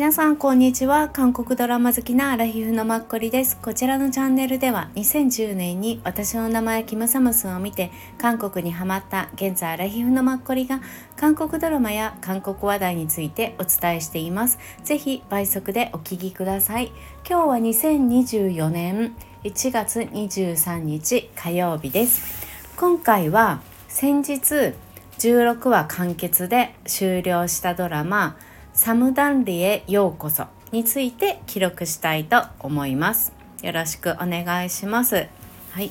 [0.00, 1.10] 皆さんこんにちは。
[1.10, 3.58] 韓国ドラマ好きなアラヒフのマッコリです。
[3.58, 10.80] こちらのチャンネルでは2010年に私の名前キムサムスンを見て韓国にハマった現在アラヒフのマッコリが
[11.16, 14.58] 韓国ドラマや韓国話題についてお伝えしています。
[14.84, 16.92] ぜひ倍速でお聞きください。
[17.28, 19.14] 今日は2024年
[19.44, 22.46] 1月23日火曜日です。
[22.78, 24.72] 今回は先日
[25.18, 28.38] 16話完結で終了したドラマ
[28.80, 33.34] サムダンリへようこそについて記録したいと思います。
[33.62, 35.26] よろしくお願いします。
[35.72, 35.90] はい。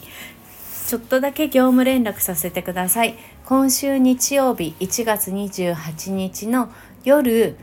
[0.87, 3.15] ちょっとだけ業務連絡させてください。
[3.45, 6.71] 今週日曜日1月28日の
[7.03, 7.57] 夜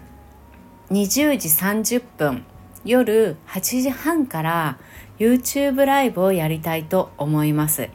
[0.93, 2.45] 20時30分
[2.85, 4.79] 夜8時半から
[5.19, 7.89] YouTube ライブをやりたいと思います。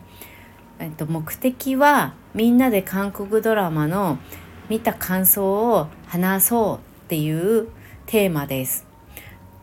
[0.79, 4.18] えっと、目的はみんなで韓国ドラマの
[4.68, 7.67] 見た感想を話そうっていう
[8.05, 8.87] テーマです。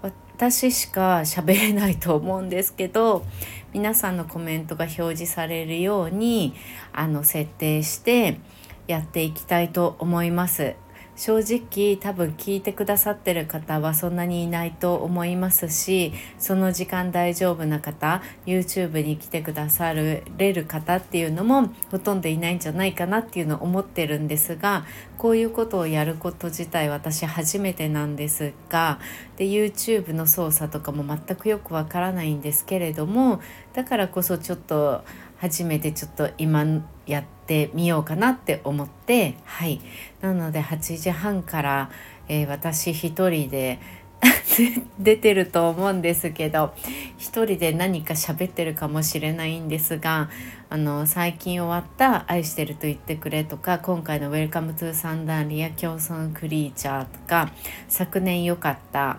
[0.02, 3.24] 私しか喋れないと思うんですけど
[3.72, 6.54] 皆さんのコメントが表示されるように
[6.92, 8.38] あの設定して
[8.86, 10.74] やっていきたいと思います。
[11.18, 24.86] 正直多分聞いてくださってる方はそんなにいないと思いますしその時間大丈夫な方 YouTube に来てくだされる方っていうのもほとんどいないんじゃないかなっていうのを思ってるんですが
[25.18, 29.00] こういうことをやること自体私初めてなんですが
[29.36, 33.40] で YouTube の操作とかも全くよくわからないんですけれども
[33.72, 35.02] だからこそちょっと
[35.38, 36.64] 初めてちょっと今
[37.06, 39.80] やってみようかなって思ってはい。
[40.20, 41.90] なので8時半から、
[42.28, 43.78] えー、私一人で
[44.98, 46.74] 出てると思うんですけど
[47.16, 50.28] 一人で何か喋ってるかもしれないんですが
[50.70, 57.50] あの最近終わった「愛してると言ってくれ」とか今回の「ウェルリや京城クリーチャー」とか
[57.88, 59.18] 昨年良かった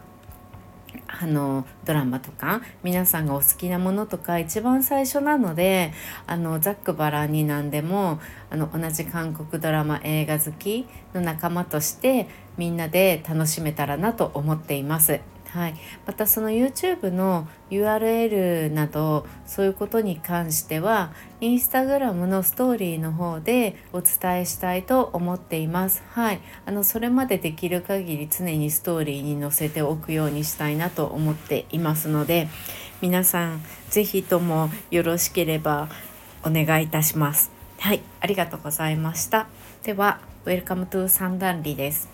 [1.07, 5.94] あのドラマとか皆さんがお好きなものとか一番最初なので
[6.27, 8.19] あのざっくばらんに何でも
[8.50, 15.19] あの同じ韓国ドラマ映画好きの仲間としてみんなで楽しめたらなと思っています。
[15.51, 21.11] はい、またその YouTube の URL などそういうことに関しては
[21.41, 26.03] Instagram のストーリーの方でお伝えしたいと思っています。
[26.11, 32.47] はい、あのそれまでできる限り常にストーリーに載せておくようにしたいなと思っていますので
[33.01, 35.89] 皆さん是非ともよろしければ
[36.43, 37.51] お願いいたします。
[37.79, 39.47] はい、ありがとうございました。
[39.83, 42.09] では、Welcome to 三段リです。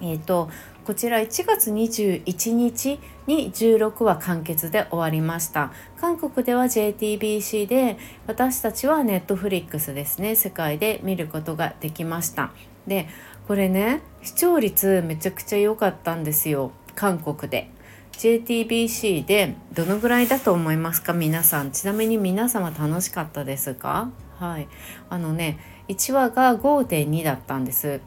[0.00, 0.50] えっ、ー、と
[0.88, 5.70] こちら1月21日に16話完結で終わりました。
[6.00, 10.34] 韓国では JTBC で私たちは Netflix ですね。
[10.34, 12.52] 世界で見ることができました。
[12.86, 13.06] で
[13.46, 16.72] これね視聴率めちゃくちゃ良かったんですよ。
[16.94, 17.70] 韓国で。
[18.12, 21.12] JTBC でどのぐらいだと思いますか？
[21.12, 21.70] 皆さん。
[21.70, 24.10] ちなみに皆様楽しかったですか？
[24.38, 24.66] はい。
[25.10, 28.00] あのね1話が5.2だったんです。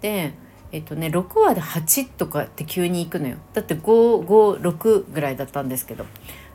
[0.00, 0.32] で
[0.76, 3.36] えっとね6話で8とかって急に行くのよ。
[3.54, 6.04] だって556ぐらいだったんですけど。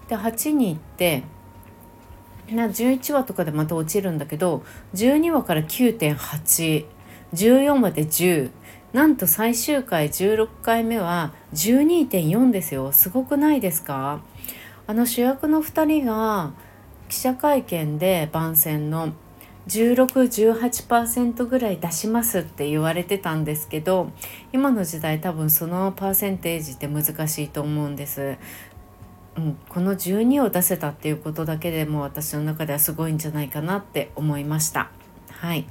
[0.08, 1.24] で8に行って
[2.52, 6.86] な11話とかでまた落ちるんだけど12話から9.814
[7.82, 8.52] 話で10
[8.92, 12.92] なんと最終回16回目は12.4ですよ。
[12.92, 14.22] すごくないですか？
[14.86, 16.52] あの主役の2人が
[17.08, 19.14] 記者会見で番宣の
[19.68, 24.12] 1618%ぐらい出しますって言われてたんですけど
[24.52, 28.38] 今の時代多分そのパーセンテージって難しいと思うんです。
[29.38, 34.90] うん、この12を出せたっていうことだけでも私の中ではすごいんじゃないかなって思いました。
[35.30, 35.66] はい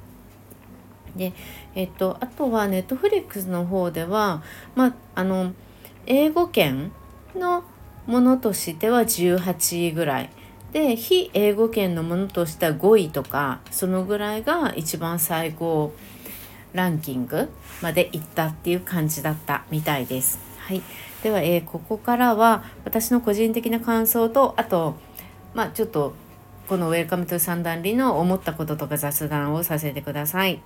[1.16, 1.32] で
[1.74, 4.42] えっと、あとはネットフリックスの方では、
[4.74, 5.52] まあ、あの
[6.06, 6.92] 英語圏
[7.34, 7.64] の
[8.06, 10.30] ものとしては18位ぐらい
[10.72, 15.92] で非英語圏のものとしては5位とかそのぐらいが一番最高
[16.72, 17.48] ランキング
[17.83, 20.39] までいったっていう感じだったみたいです。
[20.59, 20.83] はい、
[21.22, 24.94] では、えー、ここからは私の個人的な感想とあと
[25.54, 26.15] まあちょっと
[26.68, 30.62] この「Welcome to サムダルリの思ったこととか雑談をさせてください。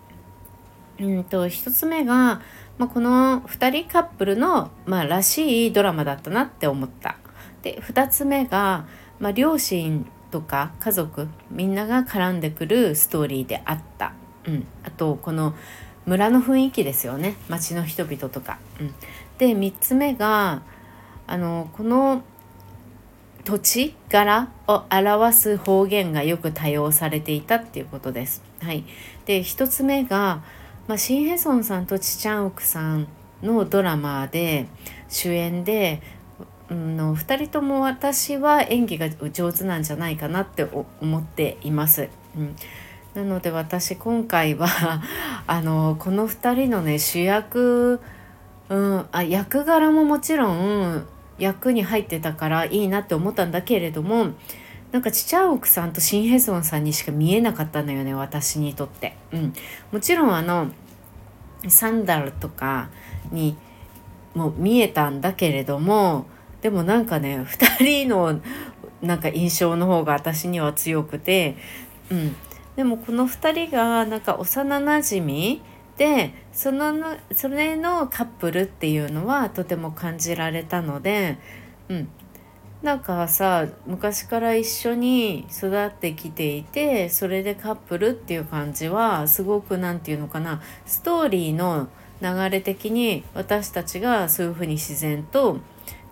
[1.01, 2.43] うんと1つ目が、
[2.79, 7.17] まあ、この2人カップルの、まあ、らしいドラマだったなって思った。
[7.63, 8.85] で2つ目が
[9.19, 14.13] まあ、両親とか家族みんなが絡んでくるストーリーであった、
[14.47, 15.55] うん、あとこの
[16.07, 17.37] 村の雰囲気ですよね。
[17.49, 18.59] 町の人々とか。
[18.81, 18.95] うん、
[19.39, 20.63] で3つ目が
[21.27, 22.23] あのこの
[23.45, 28.43] 土地柄を表す方言がよく多用されていたっていうことです。
[28.61, 28.85] はい、
[29.27, 30.43] で1つ目が、
[30.89, 33.07] まあ、シン・ヘソンさんとチチャンウクさん
[33.43, 34.67] のドラマで
[35.09, 36.03] 主演で、
[36.75, 40.67] の2人とも私は演技が上手なんじゃないかなって
[41.01, 42.09] 思っています。
[42.37, 42.57] うん
[43.15, 44.67] なので私今回は
[45.47, 48.01] あのこの2人のね主役、
[48.69, 51.07] うん、あ役柄ももちろん
[51.39, 54.31] 役に入ってたからいいなって思ったんだけれども
[54.91, 59.17] なんかチチャオクさんとシン・ヘソンさんにしか見えなかったのよね私にとって。
[59.33, 59.53] うん、
[59.93, 60.73] もちろんあの
[61.69, 62.89] サンダルとか
[63.31, 63.57] に
[64.35, 66.27] も見えたんだけれども
[66.65, 68.41] でもなんかね2人の
[69.03, 71.59] なんか印象の方が私には強くて、
[72.11, 72.35] うん、
[72.75, 75.61] でもこの2人がなんか幼なじみ
[75.99, 81.37] でそのそれのカップルっていうのはとても感じられたので、
[81.91, 82.09] うん、
[82.83, 91.89] なんかさ昔から一緒に育ってきていてそれでカップルっていう感じはすごく何て言うのかなストーリーの
[92.23, 95.59] 流れ的に私たちがそういうふうに自然と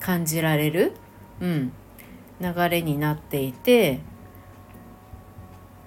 [0.03, 0.93] 感じられる、
[1.41, 1.73] うん、
[2.41, 4.01] 流れになっていて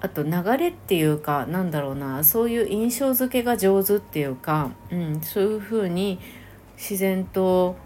[0.00, 6.18] あと流れっていうかなんだろうなそういう印象付けが上手っていうか、うん、そういうふうに
[6.76, 7.76] 自然と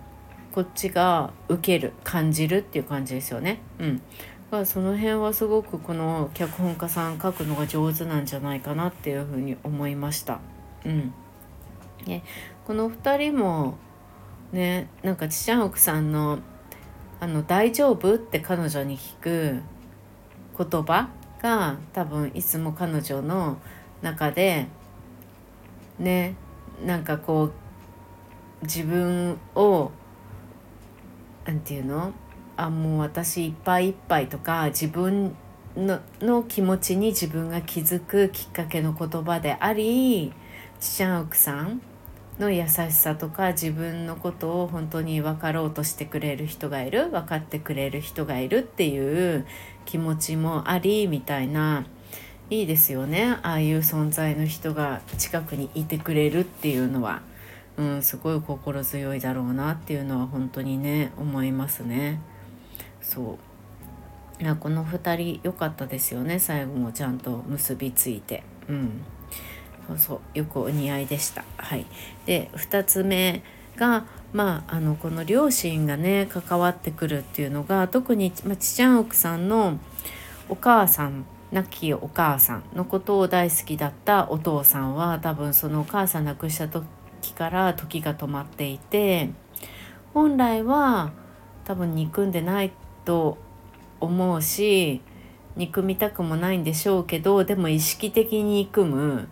[0.52, 3.60] こっちが受ける感じるっていう感じですよね。
[3.78, 4.02] うん、だ
[4.50, 10.40] からその辺はすごくこの脚本家さん書くのが上手なんじゃないかなっていうふうに思いました。
[10.84, 11.14] うん。
[12.06, 12.24] ね、
[12.66, 13.78] この2人も
[14.52, 16.38] ねなんかちちゃん奥さんの
[17.20, 19.62] 「あの大丈夫?」って彼女に聞く
[20.58, 21.08] 言葉
[21.40, 23.58] が多分いつも彼女の
[24.02, 24.66] 中で
[25.98, 26.34] ね
[26.84, 27.52] なんかこう
[28.62, 29.90] 自分を
[31.46, 32.12] 何て言うの？
[32.56, 35.34] あもう私いっぱいいっぱいとか自分
[35.76, 40.32] のの気持ちに自分が気づくきっかけの言葉であり
[40.78, 41.80] ちちゃん奥さん
[42.40, 49.46] の優しさとか自分のことを本当に分かろうとしてくれる人がいる分かってくれる人がいるっていう
[49.84, 51.84] 気持ちもありみたいな
[52.48, 57.22] いいですよねああいう存在の人が近くにいてくれるっていうのは。
[57.76, 62.20] うん、すごい心強いだろうなっていうのは本当にね思いますね。
[63.00, 63.38] そ
[64.40, 68.42] ういやこの2人良かったですよね最後もちゃんと結びついて。
[68.68, 69.02] うん
[69.90, 71.44] そうそうよくお似合いでした。
[71.56, 71.86] はい、
[72.26, 73.42] で2つ目
[73.76, 79.78] がまあ、あのこの両親がね関わってくるっていうのが特に、まあ、ちちゃん奥さんの
[80.48, 86.86] お母さん亡きお母さんのことを大好きだったお父さんは多分そのお母さん亡くした時
[87.34, 89.30] から時が止まっていて
[90.14, 91.10] 本来は
[91.64, 92.72] 多分憎んでない
[93.04, 93.36] と
[94.00, 95.02] 思うし
[95.56, 99.28] 憎みたくもないんでしょうけどでも意識的に憎む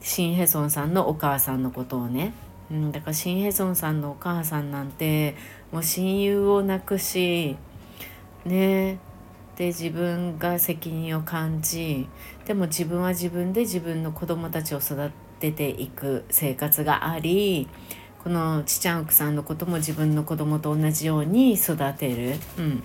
[0.00, 2.32] シン・ヘソンさんのお母さんのことをね、
[2.70, 5.36] うん、だからシン・ヘソンさんのお母さんなんて
[5.72, 7.56] もう親友を亡くし
[8.44, 8.98] ね。
[9.56, 12.08] で自分が責任を感じ
[12.46, 17.68] でも自分は自分で自分の子供たちを育てていく生活があり
[18.24, 22.36] このちちゃん奥さんのことも自分の子供と同じように育てる。
[22.56, 22.82] うん、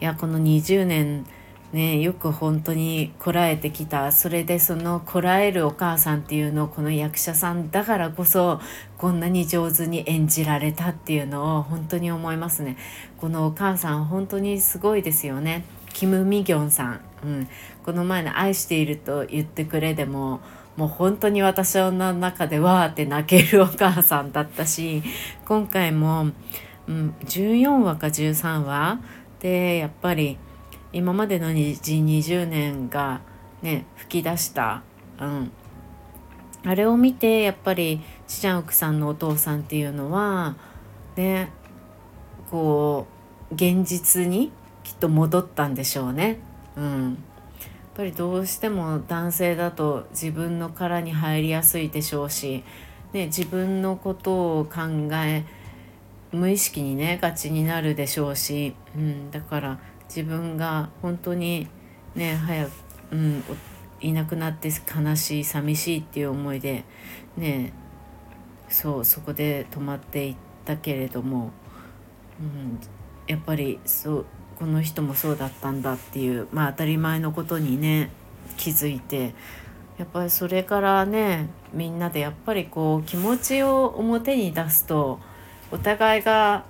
[0.00, 1.26] いやこの20年
[1.72, 4.12] ね、よく本当にこらえてきた。
[4.12, 8.60] それでそのこらえるお母さんっていうのをこの役者さんだからこそ
[8.98, 12.76] こんなに上手に演じられたっていうのを本当に思いますね。
[13.16, 15.64] このお母さん本当にすごいですよね。
[15.94, 17.48] キム・ミギョンさん、うん、
[17.84, 20.40] この前の「愛していると言ってくれ」でも
[20.76, 25.02] もう本当に私の中でわーって泣けるお母さんだったし
[25.46, 26.26] 今回も、
[26.86, 29.00] うん、14話か13話
[29.40, 30.36] でやっぱり
[30.92, 33.20] 「今までの20年が
[33.62, 34.82] ね吹き出した、
[35.20, 35.52] うん、
[36.64, 40.56] あれを見てやっぱりちちゃん奥さんのお父さんっていうのは
[41.16, 41.50] ね
[42.50, 43.06] こ
[43.50, 44.52] う現実に
[44.84, 46.38] きっと戻ったんでしょうね。
[46.76, 47.16] うん、やっ
[47.94, 52.64] ぱりどうしても男性だと自分の殻に入りやすいでしょうし、
[53.12, 54.80] ね、自分のことを考
[55.24, 55.44] え
[56.32, 59.78] 無意識にねガチになるでしょうし、うん、だから
[60.14, 61.66] 自分が本当に
[62.14, 62.70] ね早く、
[63.12, 63.44] うん、
[64.02, 66.84] いなくなって悲しい寂しいっていう思いで
[67.38, 67.72] ね
[68.68, 71.50] そうそこで止まっていったけれども、
[72.38, 72.78] うん、
[73.26, 74.26] やっぱりそう
[74.58, 78.10] この人もそうだったんだっていうまあ当たり前のことにね
[78.58, 79.34] 気づいて
[79.98, 85.20] やっぱりそれからねみんなでやっぱりこう気持ちを表に出すと
[85.70, 86.64] お互いが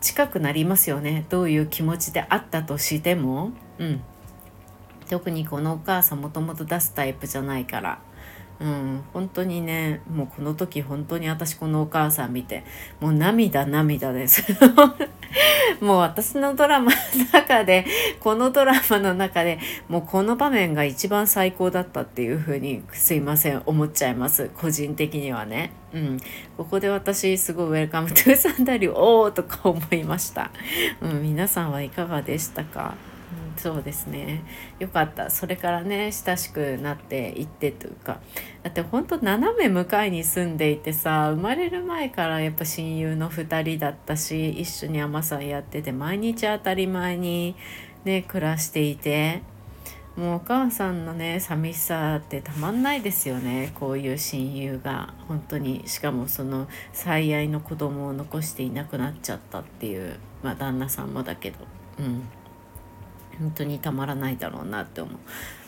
[0.00, 1.26] 近くなりますよね。
[1.28, 4.00] どういう気持ちであったとしても、うん、
[5.08, 8.00] 特にこのお母さんもともと出すタイプじゃないから、
[8.60, 12.62] うん、本当にねもうこの時本当に私このお母さん見て
[13.00, 14.44] もう涙涙です。
[15.80, 16.98] もう私のドラマの
[17.32, 17.86] 中で
[18.18, 24.50] このドラマの中でもうこの場面が一番最高だったっていう風にすいません思っちゃいます。
[24.54, 25.72] 個人的にはね。
[25.92, 26.20] うん、
[26.56, 30.52] ここで私すごい Welcome to サムダルリおーとか思いました、
[31.00, 32.94] うん、皆さんはいかがでしたか？
[33.60, 34.42] そうですね。
[34.78, 35.28] よかった。
[35.28, 38.20] それからね親しくなっていってというか。
[38.62, 47.54] だってほんと斜め向かいに住んでいてさ生まれる前からやっぱ親友の2人だったし一緒に海女さんやってて毎日当たり前に
[48.04, 49.42] ね暮らしていて
[50.16, 53.72] もうお母さんのね寂しさってたまんないですよね。
[53.74, 55.14] こういう親友が。
[55.28, 55.82] 本当に。
[55.86, 61.58] しかもその最愛の子供を残していなくなっちゃったっていうまあ旦那さんもだけど。
[61.98, 62.22] うん。
[63.40, 65.16] 本当にたまらないだろうなって思う。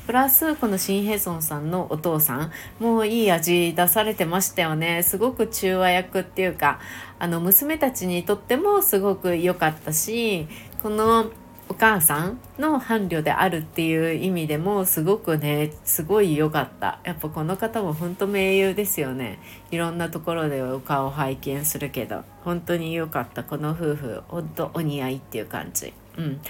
[0.06, 2.50] プラスこのシン・ヘソンさんのお父さん
[2.80, 5.02] もういい味出されてましたよね。
[5.02, 6.80] すごく中和役っていうか
[7.18, 10.48] あの娘たちにとってもすごく良かったし
[10.82, 11.30] この
[11.68, 16.98] お母さんの伴侶であるっていう意味でもすごくねすごい良かった。
[17.04, 19.38] やっぱこの方も本当名優ですよね。
[19.70, 23.44] いろんなところでお顔拝見するけど本当に良かった。
[23.44, 25.94] この夫婦本当お似合いっていう感じ。
[26.16, 26.40] うん、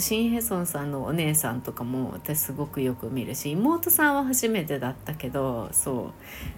[0.00, 6.12] シン・ヘソンさんのお姉さんとかも私すごくよく見るし妹さんは初めてだったけどそう。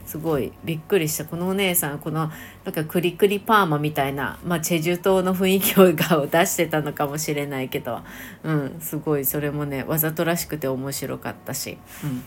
[0.06, 1.25] すごいびっくりした。
[1.25, 2.30] このお姉さんこの
[2.64, 8.00] なんかクリクリパーマみたいな、まあ、チェジュ島の雰囲気を出してたのかもしれないけど、
[8.42, 12.23] うん、すごいそれもねわざとらしくて面白かったし、うん、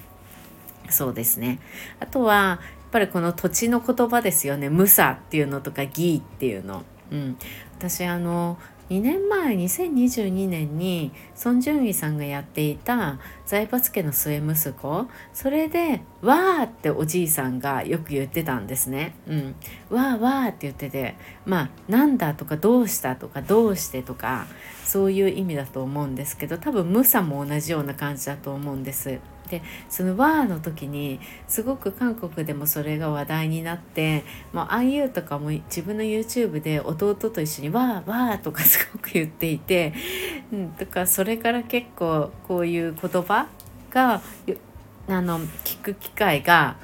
[0.89, 1.59] そうですね。
[1.99, 2.59] あとはやっ
[2.91, 6.83] ぱりこの土地の言葉ですよね「ムサ」っていうのとか「ギー」っていうの。
[7.09, 7.37] うん、
[7.77, 8.57] 私あの
[8.89, 11.11] 2年前2022年に
[11.43, 19.13] 孫淳義さんがやっていた財閥家の末息子それで「わー」っておじいさんがよく言ってたんですね。
[19.27, 19.55] うん、
[19.89, 21.15] わーわーって言ってて
[21.45, 24.47] まあ「なんだ」とか「どうした」とか「どうして」とか
[24.85, 29.19] そういう意味だと思うんですけど多分「ムサ」も同じような感じだと思うんです。
[29.47, 34.23] でその「わー」の時にすごく韓国でもそれが話題になって
[34.53, 39.93] もう IU とかも自分の YouTube で弟と一緒に「わーわー」とか すごく言っていて、
[40.51, 43.47] うん、とかそれから結構こういう言葉
[43.89, 44.21] が
[45.07, 46.77] あの聞く機会が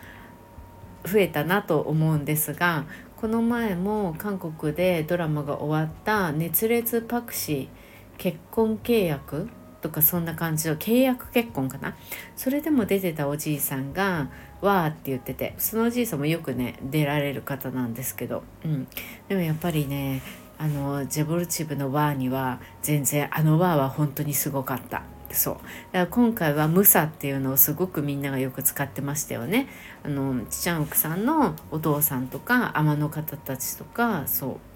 [1.06, 2.86] 増えたなと思うんですが
[3.18, 7.68] この前も韓国でドラマが終わった「熱烈パクシー
[8.18, 9.50] 結婚契約」
[9.84, 11.96] とかそんな感じの契約結婚かな。
[12.36, 14.30] それでも出てたおじいさんが
[14.62, 18.88] 「わー」って言っててそのおじいさんもよくね出られる方なんですけど、うん、
[19.28, 20.22] でもやっぱりね
[20.58, 25.04] あのジェボルチブの「わー」には全然あの「わー」は本当にすごかった。
[25.32, 25.56] そう。
[25.56, 29.68] だから今回は「ムサ」っていうのをすごくみんながよく使ってましたよね。
[30.04, 34.73] あのチチャンウクさんのお父さんとか尼の方たちとかそう。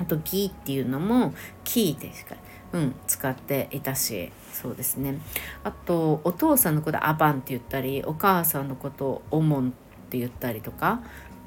[0.00, 2.36] あと「ギ」っていうのも「キー」ですか
[2.72, 5.18] うん、使っていたしそうですね
[5.64, 9.72] あとお父さんのことアバンって言ったりお母さんのことをオモンっ
[10.10, 11.00] て言ったりとか、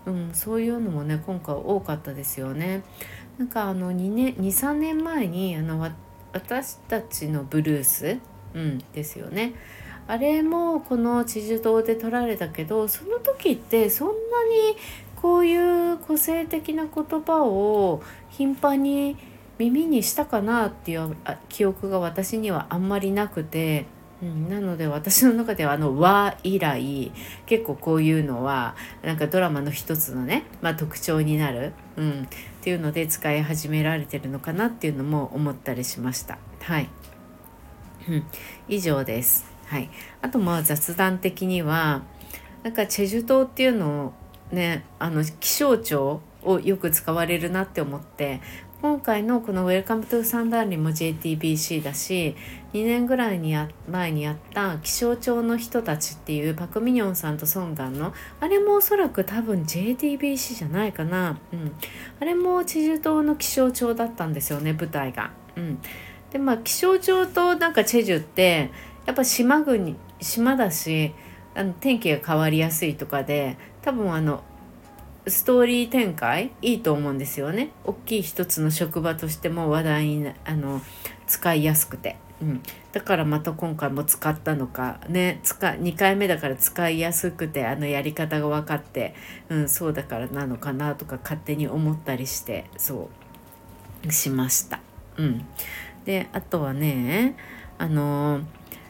[0.05, 2.83] うん、そういうのもね今回多かったですよね。
[3.37, 5.79] なんかあの23年前にあの
[6.33, 8.19] 私たちのブルース、
[8.53, 9.53] うん、ですよね。
[10.07, 14.77] あれもこの地図島で撮られたけどその時ってそんなに
[15.21, 19.17] こういう個性的な言葉を頻繁に
[19.59, 21.15] 耳にしたかなっていう
[21.47, 23.85] 記憶が私にはあんまりなくて、
[24.23, 27.11] うん、なので私の中ではあの「和」以来
[27.45, 32.25] 結構こういうのはなんかドラマの一つのね、まあ、特徴になる、うん、っ
[32.61, 36.39] ていうので使い始められてるのかなっていうのも思ったりしました。
[36.61, 36.89] はい、
[38.09, 38.23] うん、
[38.67, 39.45] 以上です。
[39.67, 39.89] はい、
[40.21, 42.01] あとまあ雑談的には
[42.63, 44.13] なんかチェジュ島っていうのを
[44.51, 48.41] ねあの気象庁をよく使われるなって思って
[48.81, 52.35] 今回のこの「Welcome to サンダーリン」も JTBC だし
[52.73, 61.71] 2年ぐらいにや前にやった気象庁の人たちっていうパク・ミニョンさんとソンガンのあれもおそらく多分 JTBC じゃないかな、うん、
[62.19, 65.29] あれもチェジュ島の気象庁だったんですよね舞台が。
[65.55, 65.79] うん、
[66.31, 68.71] でまあ気象庁となんかチェジュって
[69.05, 71.13] やっぱ島国島だし
[71.53, 74.43] あの天気が変わりやすいとかで多分あの
[75.27, 77.69] ストーリー展開いいと思うんですよね。
[77.83, 80.81] 大きい一つの職場としても話題にあの
[81.27, 82.61] 使いやすくて、うん、
[82.91, 89.13] だからまた今回も使ったのかね使2回目だから使いやすくてあのやり方が分かって、
[89.49, 93.09] うん、そうだからなのかなとか勝手に思ったりしてそ
[94.07, 94.79] うしました。
[95.17, 95.45] うん、
[96.05, 97.35] であとはね
[97.77, 98.41] あの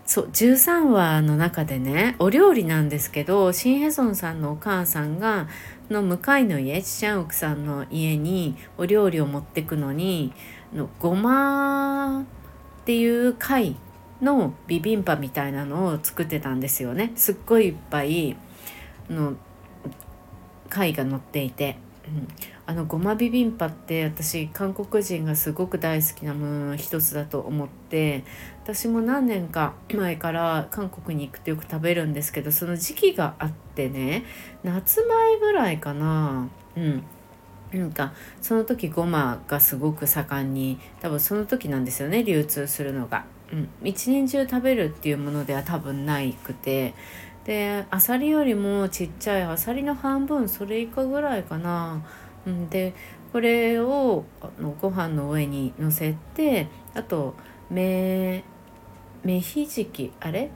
[0.05, 5.47] そう13話の中でねお料理なんですけどシン・ヘソンさんのお母さんが
[5.89, 10.33] の向かいの家チチャンウクさんの家にお料理を持ってくのに
[10.73, 13.75] のごまっていう貝
[14.21, 17.11] のビビンパみたいなのを作ってたんですよね。
[17.15, 18.37] すっごいいっぱい
[19.09, 19.35] の
[20.69, 21.77] 貝が乗っていて、
[22.07, 22.27] うん、
[22.65, 28.23] あのごまビビンパって私韓国人がすごく大好きなものの一つだと思って
[28.63, 34.23] 私も何年か前から韓国に行くとよく食べるんですけどその時期があってね
[34.63, 36.47] 夏前ぐらいかな。
[36.75, 37.03] うん。
[37.73, 43.25] なんかその時ごまがすごく盛んに多分その時なんですよね流通するのが。
[43.51, 46.93] うん、一年中食べるっていうものでは多分ないくて。
[47.45, 52.03] でアサリよりもちっちゃいアサリの半分それ以下ぐらいかな。
[52.45, 52.93] うん、で
[53.33, 57.33] これをあのご飯の上にのせてあと
[57.69, 58.43] 目
[59.23, 60.49] 目ひじきあれ？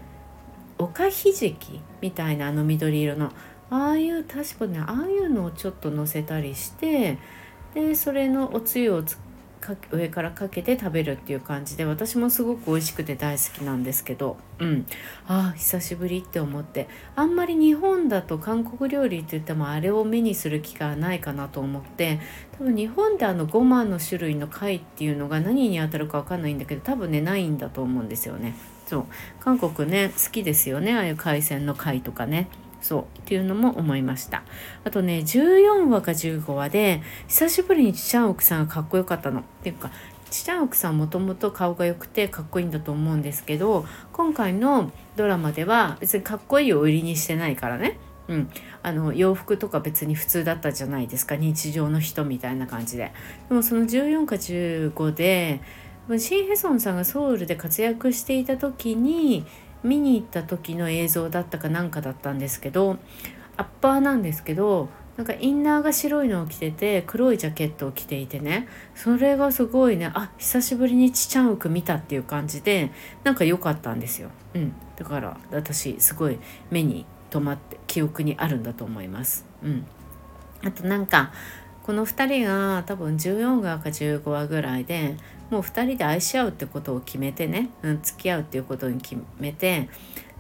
[0.77, 1.81] おかひじき？
[2.01, 3.31] みたいなあの緑色の。
[3.69, 7.17] ああいう確かねああいうのをちょっとのせたりして
[7.73, 9.03] でそれのおつゆを
[9.73, 14.85] つ上からかけて食べるっていう感じで私もすごく美味しくて大好きなんですけどうん。
[15.27, 22.19] ああ久しぶりって思ってあんまり日本だと韓国料理って言ってもあれを目にする機会はないかなと思って
[22.57, 28.53] 多分日本であのごまの種類の貝っていうのが何に当たるか分かんないんだけど多分ねないんだと思うんですよね。
[28.85, 29.05] そう。
[29.39, 32.47] 韓国ね好きですよねああいう海鮮の貝とかね。
[32.85, 34.43] そうっていうのも思いました。
[34.83, 39.39] あとね14話か15話で久しぶりにチチャンオクさんがかっこよかったの。
[39.39, 39.91] っていうか
[40.29, 47.97] チチャンオクさんもともと顔が良くてかっこいいんだと思うんですけど今回のドラマでは別にかっこいいを売りにしてないからね。
[48.27, 48.49] うん、
[48.81, 51.35] あの洋服とか別に普通だったじゃないですか。
[51.35, 53.11] 日常の人みたいな感じで。
[53.49, 55.61] でもその14か15で
[56.19, 59.45] シン・ヘソンさんがソウルで活躍していた時に
[59.85, 62.97] 見に行った時の映像だったかなんかだったんですけど
[63.57, 72.91] アッパーなんですけどなんかインナーが白いのを着てて黒いジャケットを着ていてねそれがすごいねあ久しぶりにちちゃん服見たっていう感じで
[73.23, 76.37] なんか良かったんですよ、うん、だから私すごい
[76.69, 79.85] 目に留まって記憶にあるんだと思います、うん、
[80.65, 81.31] あとなんか
[81.83, 85.15] この2人が多分14話か15話ぐらいで
[85.49, 89.89] もう2人で愛し合うってことを決めてね、うん、付き合うっていうことに決めて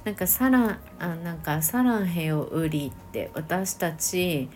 [0.03, 4.49] なんかサランあなんかサランヘを売りって私たち、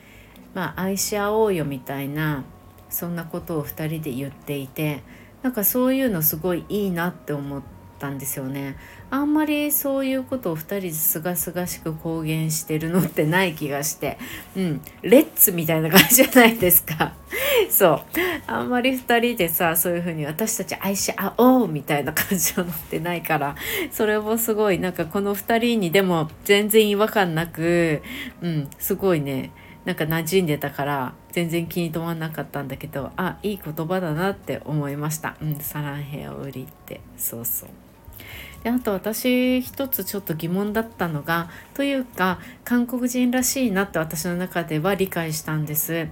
[0.53, 2.43] まあ、愛し合おうよみたいな
[2.89, 5.03] そんなことを2人で言っていて
[5.41, 7.78] なんかそういうのすごいいいなって思って。
[7.99, 8.77] ったんですよね。
[9.11, 14.17] あんまりそういうことを2人ですがすがしく公言してるのってない気がして。
[14.55, 14.81] うん。
[15.01, 17.13] レッツみたいな感じじゃないですか。
[17.69, 18.01] そう。
[18.47, 23.55] あんまり2人でさそういう風に私たち愛し合おうみたいな感じを乗ってないから。
[23.91, 28.01] それもすごいなんかこの2人にでも全然違和感なく
[28.41, 28.69] うん。
[28.79, 29.51] すごいね。
[29.85, 35.35] なんか馴染んでたから全然気に留まんなかったんだけどあいい言葉だなって思いました。
[35.41, 35.55] うん。
[35.55, 37.01] サランヘア売りって。
[37.17, 37.69] そうそう。
[38.63, 46.07] であと私一つちょっと疑問だったのがというか韓国人らしいなって私の中では理解したんです。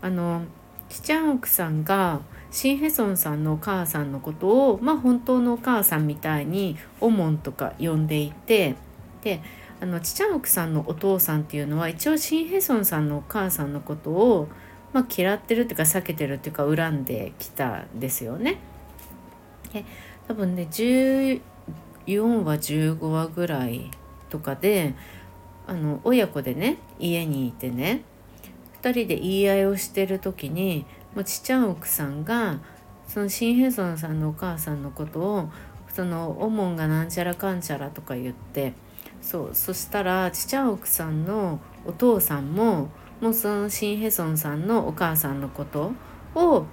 [0.00, 0.42] あの
[0.88, 8.74] キチャンオクさんがシン・ヘソンさんのお母さんのことを、まあ、本当のお母さんみたいにオモンとか呼んでいて
[9.22, 9.40] で
[9.80, 14.48] あのチチャンオクさんのお父さんっていうのは一応シン・ヘソンさんのお母さんのことを、
[14.92, 18.58] まあ、嫌ってるっていうか避けてるっていうか恨んできたんですよね。
[19.72, 19.86] で
[20.28, 20.68] 多分ね
[22.06, 23.90] 4話15話ぐらい
[24.30, 24.94] とかで
[25.66, 28.02] あの親子でね家にいてね
[28.82, 30.84] 2人で言い合いをしてる時に
[31.14, 32.60] もうちっちゃい奥さんが
[33.06, 35.50] そのシン・ヘソンさんのお母さんのことを
[35.92, 38.72] そのおもんがなんちゃらかんちゃらとか言って
[39.20, 42.88] そうそしたらちっちゃい奥さんのお父さんも
[43.20, 45.92] もうそのシン・ヘソンさんのお母さんのこと
[46.34, 46.66] を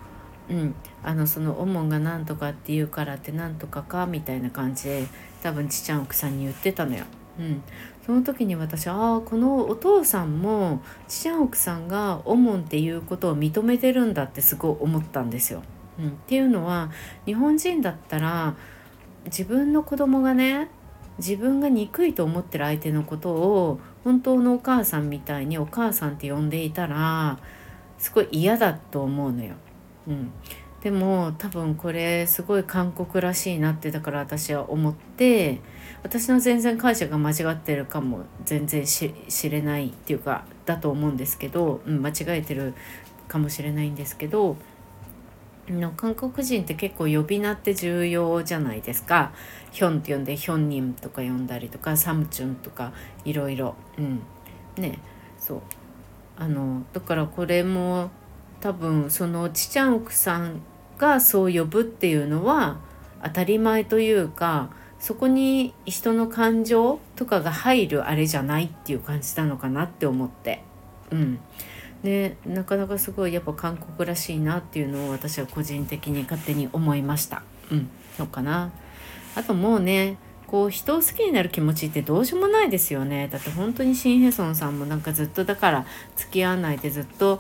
[0.50, 5.06] うん、あのそのおもんがなんとかって言うからってなんとかかみたいな感じで
[5.44, 7.06] 多分ちちゃん奥さんに言ってたのよ。
[7.40, 7.64] うん、
[8.06, 15.62] その時に私ああこのお父さんもちちゃん奥さんがおもんっていうことを認めてるんだってすごい思ったんですよ。
[16.00, 16.92] うん、っていうのは
[17.26, 18.56] 日本人だったら
[19.26, 20.70] 自分の子供がね
[21.20, 27.38] 自分が憎いと思ってる相手のことを本当のお母さんみたいにお母さんって呼んでいたら
[27.98, 29.56] すごい嫌だと思うのよ。
[30.10, 30.32] うん、
[30.82, 35.62] でも多分これすごい韓国らしいなってだから私は思って
[36.04, 42.74] 私の全然解釈が間違ってるかも全然知れないっていうかだと思うんですけど、うん、間違えてる
[43.28, 44.58] かもしれないんですけど
[45.74, 49.32] の韓国人って結構呼び名って重要じゃないですか。
[49.72, 52.92] ヒョンって呼んでヒョンニムとか呼んだりとかサムチュンとか
[53.26, 53.76] いろいろ。
[53.98, 54.22] うん。
[54.78, 55.00] ね
[55.38, 55.62] そう。
[56.38, 58.10] あのだからこれも
[58.62, 60.62] 多分そのちちゃん奥さん
[60.98, 62.78] がそう呼ぶっていうのは
[63.24, 64.70] 当たり前というか
[65.00, 70.62] そこに人の感情とかが入るあれじゃないっていう感じなのかなって思って。
[71.12, 71.40] うん。
[72.04, 77.44] でなかなかすごいやっぱ韓国らしいなっていうのを私は個人的に勝手に思いました。
[77.72, 77.90] うん。
[78.18, 78.72] そうかな。
[79.36, 80.18] あともうね
[80.48, 83.30] こう人を好きになる気持ちってどうしようもないですよね。
[83.32, 87.40] だって本当にシン・ヘソンさんもなんかずっとだから付き合わないでずっと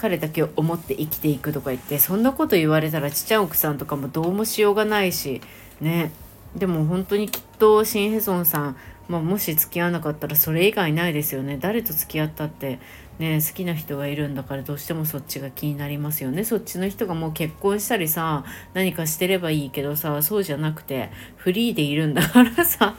[0.00, 5.42] 彼だけを思って生きていくとか言ってそんなこと言われたらちっちゃい奥さんとかもどうもしようがないし
[5.80, 6.10] ね。
[6.56, 8.76] でも本当にきっとシン・ヘソンさん、
[9.08, 11.58] まあ、もし付き合わなかったらそれ以外ないですよね。
[11.60, 12.80] 誰と付き合ったって
[13.18, 16.44] ね好きな人がいるんだからどうしてもそっちが気になりますよね。
[16.44, 22.94] そっちの人がもう結婚したりさ何かしてればいいけどさそうじゃなくてフリーでいるんだからさ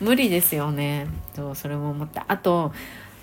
[0.00, 1.06] 無理ですよね。
[1.36, 2.72] そうそれも思ったあと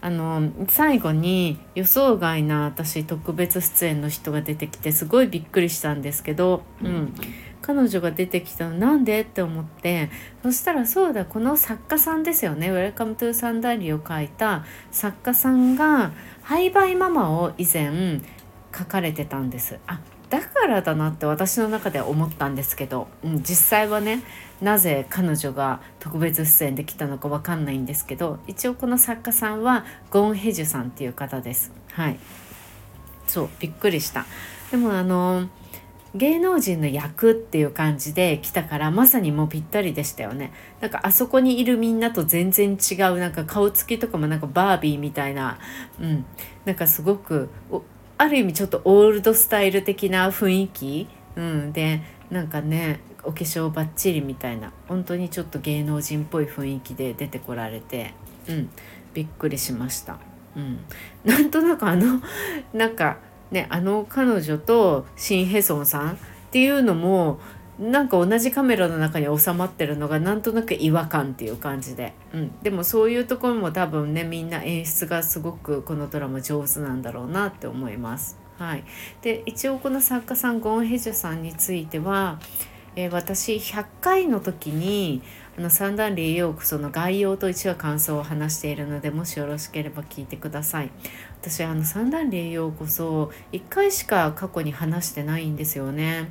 [0.04, 7.14] あの最後に予想外な私特別出演の人が出てきてすごいびっくりしたんですけど、うん、
[7.62, 10.10] 彼女が出てきたのなんでって思って
[10.42, 18.22] そしたらそうだこの作家さんですよね「Welcome to サンダリ」を書いた作家さんが「ハイバイママ」を以前
[18.76, 19.78] 書かれてたんです。
[19.86, 20.00] あ
[20.32, 24.24] だからだなって私の中では思ったんですけど、うん、実際はね
[24.62, 31.74] なぜ彼女が特別出演できたのか分かんないんですけど一応この作家さんはゴン・ヘジュさんっていう方です。
[31.92, 32.20] はい。
[33.28, 34.26] そうびっくりした。
[34.72, 35.50] でもあの
[36.16, 40.54] 芸能人の役っていう感じで来たからまさにもうぴったりでしたよね。
[40.80, 45.60] なんかあそこにいるみんなと全然違うなんか顔つきとかもなんかバービーみたいな
[46.00, 46.26] うん。
[46.64, 47.50] なんかすごく
[48.22, 54.72] ある意味ちょっとオールドスタイル的な雰囲気、うん、でなんかねお化粧ばっちりみたいな。
[54.88, 58.14] 本当にちょっと芸能人っぽい雰囲気で出てこられて、
[58.48, 58.70] うん、
[59.16, 60.20] びっくりしました。
[60.56, 60.82] うん、
[61.26, 62.22] なんとなくあの
[62.74, 63.18] なんか
[63.50, 66.18] ね、あの彼女とシン・ヘソンさんっ
[66.52, 67.40] ていうのも
[67.82, 78.38] なんか同じカメラの中に収まってるのがなんとなく違和感っていう感じで、うん、でもそういうところも多分ねみんな演出がすごくこのドラマ上手なんだろうなって思います。
[78.60, 78.84] はい、
[79.24, 82.40] で一応この作家さんゴン・ヘジュさんについては、
[82.96, 85.24] えー、私100回の時に
[85.58, 90.92] あの三段リーヨークその概要と一話感想を話しているのでもしよろしければ聞いてください。
[91.42, 96.30] 私あの三段リーヨーこそ1回しか過去に話してないんですよね。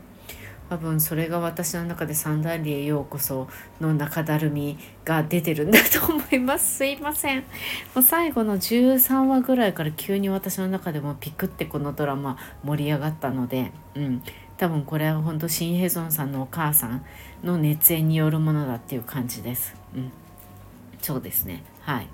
[0.70, 3.48] 多分それが私の中で三段リへようこそ
[3.80, 6.76] の中だるみが出てるんだと思います。
[6.76, 7.40] すいません。
[7.40, 7.44] も
[7.96, 14.22] う最後の13話ぐらいから急に私の中でもピクってこのドラマ盛り上がったのでうん。
[14.58, 17.04] 多分これは本当シン・ヘゾンさんのお母さん
[17.42, 19.74] の熱演によるものだっていう感じです。
[19.96, 20.12] うん、
[21.00, 21.64] そうですね。
[21.80, 22.06] はい。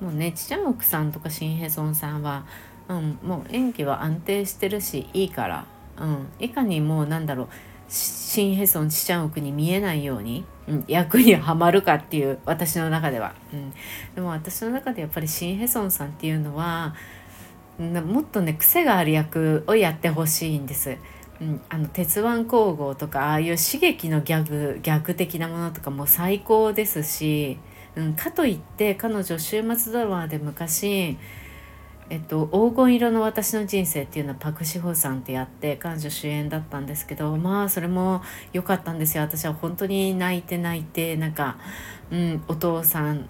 [0.00, 2.46] もうねちちゃん奥さんとかシン・ヘゾンさんは、
[2.88, 5.64] うん、もう演技は安定してるしいいから、
[5.98, 7.48] うん、いかにもうなんだろう。
[7.88, 13.72] シン・ヘソン・チチャンオクに見えないように、うん、役にはまるかっていう私の中では、うん、
[14.14, 16.94] でも私の中でやっぱりシン・ヘソンさんっていうのは
[17.78, 20.96] もっとね癖がある役をやってほしいんです。
[21.40, 27.58] うん、あの鉄腕工房とかああいう刺激のギャグギャグ的なものとかも最高ですし、
[27.94, 31.18] うん、かといって彼女週末ドラマで昔
[32.08, 41.58] えっと、黄金色の私の人生っていうのはパク・シホさんってやって彼女主演だったんですけどまあそれも良かったんですよ私は本当に泣いて泣いてなんか、
[42.12, 43.28] うん、お父さん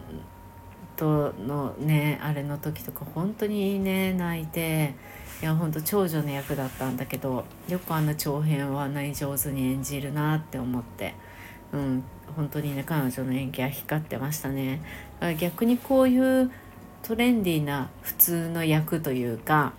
[0.96, 4.94] とのねあれの時とか本当にね泣いて
[5.40, 11.14] いや本当長女の役だったんだけどよくあんな長編はない上手に演じるなって思って。
[11.72, 12.04] うん、
[12.36, 14.80] 本当にね彼女の演技は光ってましたね
[15.38, 16.50] 逆にこういう
[17.06, 19.74] トレンディーな普通の役というか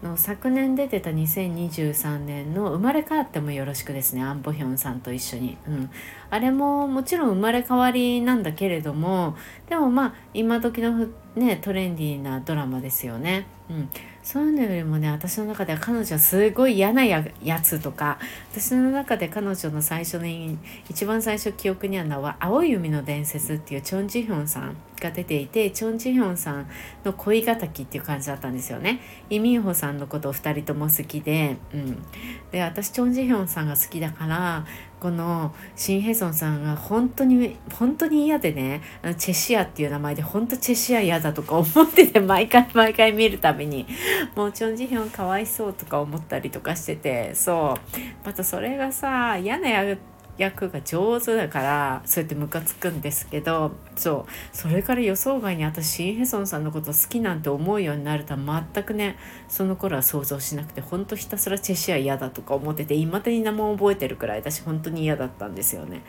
[0.00, 4.22] の昨年出てた2023年の「生まれ変わってもよろしく」ですね。
[4.22, 5.90] アン・ボヒョンさんと一緒に、うん、
[6.30, 9.34] あれももちろん生まれ変わりなんだけれども
[9.68, 13.88] でもまあ今時のねトレンディーなドラマですよね、うん、
[14.22, 17.24] そういうのよりもね私の中では彼女はすごい嫌なや
[17.60, 18.20] つとか
[18.52, 20.56] 私の中で彼女の最初に
[20.88, 24.76] 一番最初記憶にあるのは「青い海の伝説」っていうチョン・ジヒョンさん。
[25.00, 26.68] が出ていてチョン・ジヒョンさん
[27.04, 29.00] の恋敵っていう感じだったんですよね。
[29.30, 32.02] イ・ミンホさんのことを2人とも好きで,、うん、
[32.50, 34.66] で私チョン・ジヒョンさんが好きだから
[35.00, 38.82] このシン・ヘソンさんが本当に本当に嫌でね
[39.16, 43.86] チェシアっていう名前で本当チェシア嫌だとか思ってて毎回毎回見るたびに
[44.34, 49.96] もうチョン・ジヒョンかわいそうとか思ったりとかしててそうまたそれがさ嫌なや
[50.38, 59.16] 役が上手だからそうやってムカつくんですけどそうそれから予想外に私シン・ヘソンさんのこと好きなんて思うようになるとは全くね
[59.48, 66.02] その頃は想像しなくてほんとひたすらチェシア嫌だとか思ってていまだに名も覚えてるくらい私本当に嫌だったんですよね。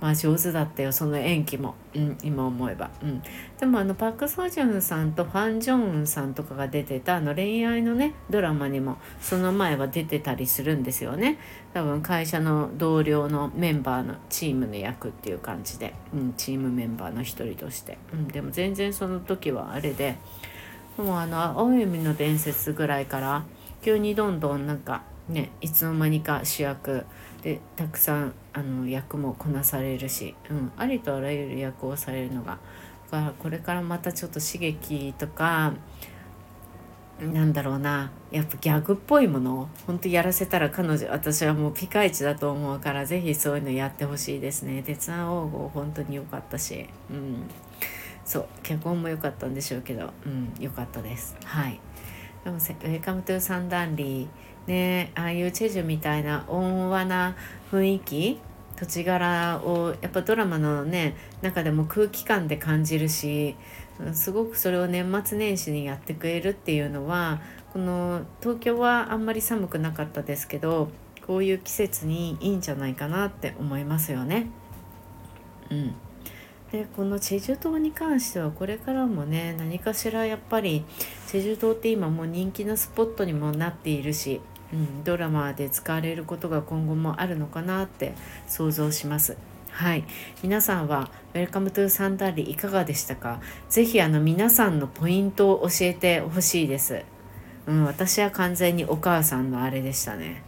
[0.00, 3.22] まあ上手だったよその演技も、うん、今思えば、うん、
[3.58, 11.38] でもあのパク・ソジュンさんとファン・ジョンウンさんとかが出てたあの恋愛のねドラマにもその前は出てたりするんですよね。
[11.74, 20.16] 多分会社の同僚のメンバーのチームの役っていう感じで、うん、チームメンバーの一人として、うん、でも全然その時はあれで。
[20.98, 23.44] もうあの「青海の伝説」ぐらいから
[23.82, 27.04] 急にどんどんなんかねいつの間にか主役
[27.42, 32.58] でたくさんあの役もこなされるし、うん、ありとあらゆる役をされるのが
[33.10, 35.72] がこれからまたちょっと刺激とか
[37.20, 44.82] なんだろうなやっぱギャグっぽいもの本当やらせたら彼女私はもうピカイチだと思うから是非そういうのやってほしいですね。
[44.84, 47.42] 鉄腕王号本当に良かったしうん。
[48.24, 51.34] そう脚本も良かったんでしょうけどうんかったです。
[51.44, 51.80] はい。
[52.44, 54.28] でも「ウェカムトゥサンダンリー」
[54.68, 57.34] ねああいうチェジュみたいな温和な
[57.72, 58.38] 雰囲気
[58.76, 63.56] 土地柄をやっぱドラマのね中でも空気感で感じるし
[64.12, 67.40] すごくそれを年末年始にやってくれるっていうのは
[67.72, 70.90] この東京はあんまり寒くなかったですけど
[71.26, 74.46] こういう季節にいいんじゃないかなって思いますよね。
[75.70, 75.94] うん、
[76.72, 80.84] でこのチェジュ島に関してはこれからもね何かしらやっぱり
[81.26, 84.40] チェジュ島って今もう人気のスポットにもなっているし
[84.72, 88.14] うん、ドラマで使われることが今後もあるのかなって
[88.46, 89.36] 想像します。
[89.70, 90.04] はい、
[90.42, 93.40] 皆さんは「Welcome to サムダルリ」いかがでしたか？
[93.68, 97.02] ぜひあの皆さんのポイントを教えてほしいです。
[97.66, 100.42] うん、私は完全にお母さんのあれでしたね。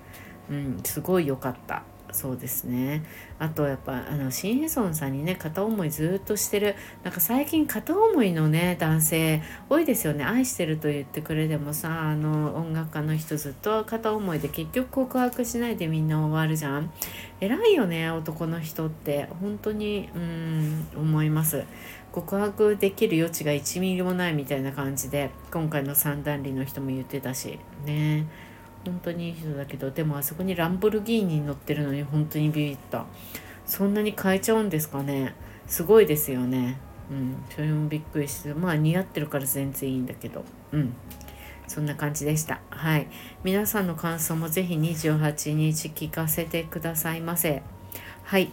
[0.51, 1.85] うん、すごい良かった。
[2.13, 3.05] そうですね。
[3.39, 6.75] あとやっぱあのシンヘソンさんにね片思いずっとしてる。
[7.03, 10.25] なんか最近片思いのね男性多いですよね。
[10.25, 16.93] 愛してると言ってくれでもさあの音楽家の人ずっと片思いで結局告白しないでみんな終わるじゃん。
[17.41, 19.29] 偉いよね男の人って。
[19.41, 21.65] 本当にうん思います。
[22.13, 27.59] 告白できる余地が1ミリもないみたいな感じで今回の三段理の人も言ってたし。
[27.87, 28.27] ね。
[28.47, 28.50] え
[28.85, 33.05] 本当にいい人だけどでもあそこにランボルギーニに乗ってるのに本当にビビった。
[33.67, 35.35] そんなに変えちゃうんですかね。
[35.67, 36.79] すごいですよね。
[37.11, 37.37] うん。
[37.51, 40.45] それもびっくりしてまあ似合ってるから全然いいんだけど。
[40.73, 40.95] うん。
[41.69, 42.61] そんな感じでした。
[42.71, 43.07] はい。
[43.45, 47.63] 皆さんの感想もぜひ28日聞かせてくださいませ。
[48.25, 48.51] はい。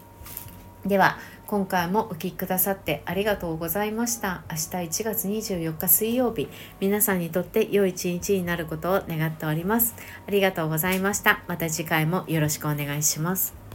[0.85, 4.43] では今回もお聴きくださってありがとうございました。
[4.49, 4.61] 明日
[5.01, 6.49] 1月24日水曜日
[6.81, 9.95] 皆さんにとって良い一日になることを願っております。
[10.27, 11.43] ありがとうございました。
[11.47, 13.66] また次回もよろしくお願いします。